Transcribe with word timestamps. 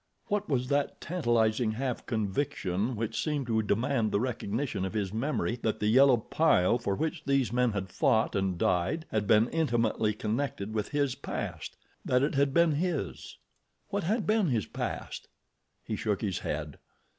What 0.29 0.49
was 0.49 0.69
that 0.69 0.99
tantalizing 0.99 1.73
half 1.73 2.07
conviction 2.07 2.95
which 2.95 3.21
seemed 3.23 3.45
to 3.45 3.61
demand 3.61 4.11
the 4.11 4.19
recognition 4.19 4.83
of 4.83 4.95
his 4.95 5.13
memory 5.13 5.59
that 5.61 5.79
the 5.79 5.85
yellow 5.89 6.17
pile 6.17 6.79
for 6.79 6.95
which 6.95 7.23
these 7.25 7.53
men 7.53 7.73
had 7.73 7.91
fought 7.91 8.35
and 8.35 8.57
died 8.57 9.05
had 9.11 9.27
been 9.27 9.47
intimately 9.49 10.15
connected 10.15 10.73
with 10.73 10.89
his 10.89 11.13
past—that 11.13 12.23
it 12.23 12.33
had 12.33 12.51
been 12.51 12.71
his? 12.71 13.37
What 13.89 14.03
had 14.05 14.25
been 14.25 14.47
his 14.47 14.65
past? 14.65 15.27
He 15.83 15.95
shook 15.95 16.21
his 16.21 16.39
head. 16.39 16.79